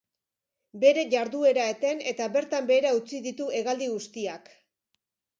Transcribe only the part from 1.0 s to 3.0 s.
jarduera eten eta bertan behera